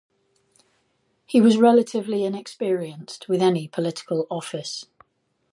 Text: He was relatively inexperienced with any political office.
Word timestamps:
He 1.27 1.39
was 1.39 1.57
relatively 1.59 2.25
inexperienced 2.25 3.27
with 3.29 3.39
any 3.39 3.67
political 3.67 4.25
office. 4.31 4.87